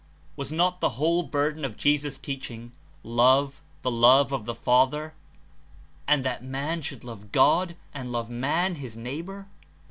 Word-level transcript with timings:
Was 0.35 0.51
not 0.51 0.81
the 0.81 0.89
whole 0.97 1.21
burden 1.21 1.63
of 1.63 1.77
Jesus' 1.77 2.17
teaching— 2.17 2.71
Love, 3.03 3.61
the 3.83 3.91
love 3.91 4.31
of 4.33 4.45
the 4.45 4.55
Father? 4.55 5.13
And 6.07 6.23
10 6.23 6.23
that 6.23 6.43
man 6.43 6.81
should 6.81 7.03
love 7.03 7.31
God 7.31 7.75
and 7.93 8.11
love 8.11 8.27
man, 8.27 8.77
his 8.81 8.97
neigh 8.97 9.21
bor? 9.21 9.47